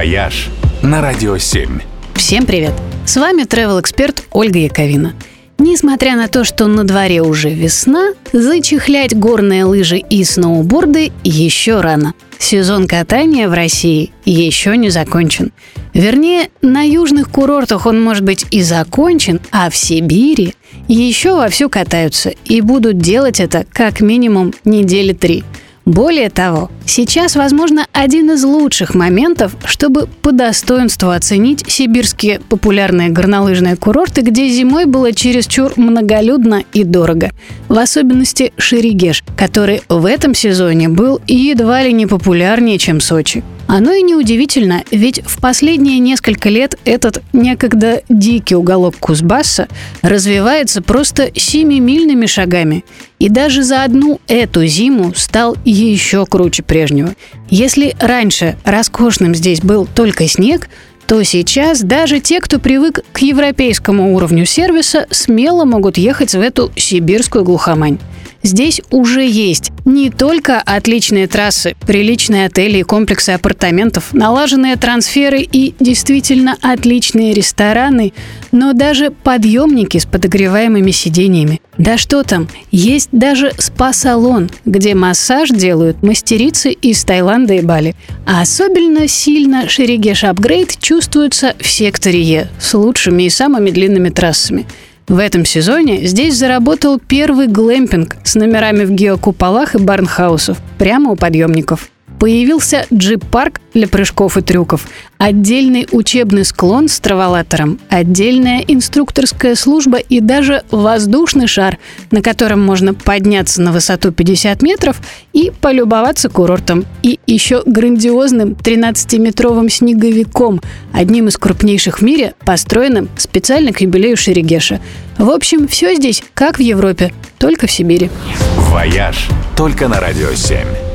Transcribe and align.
«Вояж» 0.00 0.48
на 0.82 1.02
Радио 1.02 1.36
7. 1.36 1.78
Всем 2.14 2.46
привет! 2.46 2.72
С 3.04 3.18
вами 3.18 3.42
travel 3.42 3.78
эксперт 3.82 4.24
Ольга 4.30 4.58
Яковина. 4.58 5.12
Несмотря 5.58 6.16
на 6.16 6.26
то, 6.26 6.42
что 6.42 6.68
на 6.68 6.84
дворе 6.84 7.20
уже 7.20 7.50
весна, 7.50 8.14
зачехлять 8.32 9.14
горные 9.14 9.64
лыжи 9.64 9.98
и 9.98 10.24
сноуборды 10.24 11.12
еще 11.22 11.82
рано. 11.82 12.14
Сезон 12.38 12.88
катания 12.88 13.46
в 13.46 13.52
России 13.52 14.10
еще 14.24 14.78
не 14.78 14.88
закончен. 14.88 15.52
Вернее, 15.92 16.48
на 16.62 16.80
южных 16.80 17.28
курортах 17.28 17.84
он 17.84 18.02
может 18.02 18.24
быть 18.24 18.46
и 18.50 18.62
закончен, 18.62 19.38
а 19.52 19.68
в 19.68 19.76
Сибири 19.76 20.54
еще 20.88 21.34
вовсю 21.34 21.68
катаются 21.68 22.30
и 22.46 22.62
будут 22.62 22.96
делать 22.96 23.38
это 23.38 23.66
как 23.70 24.00
минимум 24.00 24.54
недели 24.64 25.12
три– 25.12 25.44
более 25.90 26.30
того, 26.30 26.70
сейчас, 26.86 27.34
возможно, 27.34 27.86
один 27.92 28.30
из 28.30 28.44
лучших 28.44 28.94
моментов, 28.94 29.56
чтобы 29.64 30.06
по 30.22 30.30
достоинству 30.30 31.10
оценить 31.10 31.64
сибирские 31.68 32.40
популярные 32.40 33.08
горнолыжные 33.08 33.76
курорты, 33.76 34.20
где 34.20 34.48
зимой 34.48 34.84
было 34.84 35.12
чересчур 35.12 35.72
многолюдно 35.76 36.62
и 36.72 36.84
дорого. 36.84 37.30
В 37.68 37.76
особенности 37.76 38.52
Шерегеш, 38.56 39.24
который 39.36 39.82
в 39.88 40.06
этом 40.06 40.34
сезоне 40.34 40.88
был 40.88 41.20
едва 41.26 41.82
ли 41.82 41.92
не 41.92 42.06
популярнее, 42.06 42.78
чем 42.78 43.00
Сочи. 43.00 43.42
Оно 43.72 43.92
и 43.92 44.02
неудивительно, 44.02 44.82
ведь 44.90 45.22
в 45.24 45.40
последние 45.40 46.00
несколько 46.00 46.48
лет 46.48 46.76
этот 46.84 47.22
некогда 47.32 48.02
дикий 48.08 48.56
уголок 48.56 48.96
Кузбасса 48.98 49.68
развивается 50.02 50.82
просто 50.82 51.30
семимильными 51.36 52.26
шагами. 52.26 52.84
И 53.20 53.28
даже 53.28 53.62
за 53.62 53.84
одну 53.84 54.20
эту 54.26 54.66
зиму 54.66 55.12
стал 55.14 55.56
еще 55.64 56.26
круче 56.26 56.64
прежнего. 56.64 57.14
Если 57.48 57.94
раньше 58.00 58.56
роскошным 58.64 59.36
здесь 59.36 59.60
был 59.60 59.86
только 59.86 60.26
снег, 60.26 60.68
то 61.06 61.22
сейчас 61.22 61.80
даже 61.80 62.18
те, 62.18 62.40
кто 62.40 62.58
привык 62.58 63.04
к 63.12 63.18
европейскому 63.18 64.16
уровню 64.16 64.46
сервиса, 64.46 65.06
смело 65.12 65.64
могут 65.64 65.96
ехать 65.96 66.34
в 66.34 66.40
эту 66.40 66.72
сибирскую 66.74 67.44
глухомань. 67.44 68.00
Здесь 68.42 68.80
уже 68.90 69.26
есть 69.26 69.70
не 69.84 70.10
только 70.10 70.60
отличные 70.60 71.26
трассы, 71.26 71.74
приличные 71.86 72.46
отели 72.46 72.78
и 72.78 72.82
комплексы 72.82 73.30
апартаментов, 73.30 74.12
налаженные 74.12 74.76
трансферы 74.76 75.40
и 75.40 75.74
действительно 75.78 76.56
отличные 76.62 77.34
рестораны, 77.34 78.12
но 78.50 78.72
даже 78.72 79.10
подъемники 79.10 79.98
с 79.98 80.06
подогреваемыми 80.06 80.90
сидениями. 80.90 81.60
Да 81.76 81.98
что 81.98 82.22
там, 82.22 82.48
есть 82.70 83.08
даже 83.12 83.52
спа-салон, 83.58 84.50
где 84.64 84.94
массаж 84.94 85.50
делают 85.50 86.02
мастерицы 86.02 86.72
из 86.72 87.04
Таиланда 87.04 87.54
и 87.54 87.62
Бали. 87.62 87.94
А 88.26 88.42
особенно 88.42 89.08
сильно 89.08 89.68
Шерегеш 89.68 90.24
Апгрейд 90.24 90.78
чувствуется 90.78 91.54
в 91.58 91.66
секторе 91.66 92.22
Е 92.22 92.48
с 92.60 92.74
лучшими 92.74 93.24
и 93.24 93.30
самыми 93.30 93.70
длинными 93.70 94.08
трассами– 94.08 94.66
в 95.10 95.18
этом 95.18 95.44
сезоне 95.44 96.06
здесь 96.06 96.36
заработал 96.36 97.00
первый 97.00 97.48
глэмпинг 97.48 98.16
с 98.22 98.36
номерами 98.36 98.84
в 98.84 98.92
геокуполах 98.92 99.74
и 99.74 99.78
барнхаусов 99.78 100.58
прямо 100.78 101.10
у 101.10 101.16
подъемников. 101.16 101.90
Появился 102.20 102.86
джип-парк 102.92 103.62
для 103.72 103.88
прыжков 103.88 104.36
и 104.36 104.42
трюков, 104.42 104.86
отдельный 105.16 105.88
учебный 105.90 106.44
склон 106.44 106.86
с 106.88 107.00
траволатором, 107.00 107.80
отдельная 107.88 108.62
инструкторская 108.68 109.54
служба 109.54 109.96
и 109.96 110.20
даже 110.20 110.62
воздушный 110.70 111.46
шар, 111.46 111.78
на 112.10 112.20
котором 112.20 112.60
можно 112.60 112.92
подняться 112.92 113.62
на 113.62 113.72
высоту 113.72 114.12
50 114.12 114.60
метров 114.60 115.00
и 115.32 115.50
полюбоваться 115.62 116.28
курортом. 116.28 116.84
И 117.02 117.18
еще 117.26 117.62
грандиозным 117.64 118.50
13-метровым 118.50 119.70
снеговиком, 119.70 120.60
одним 120.92 121.28
из 121.28 121.38
крупнейших 121.38 122.00
в 122.00 122.02
мире, 122.02 122.34
построенным 122.44 123.08
специально 123.16 123.72
к 123.72 123.80
юбилею 123.80 124.18
Шерегеша. 124.18 124.78
В 125.16 125.30
общем, 125.30 125.66
все 125.66 125.94
здесь 125.94 126.22
как 126.34 126.58
в 126.58 126.62
Европе, 126.62 127.14
только 127.38 127.66
в 127.66 127.72
Сибири. 127.72 128.10
«Вояж» 128.58 129.28
только 129.56 129.88
на 129.88 130.00
«Радио 130.00 130.28
7». 130.32 130.89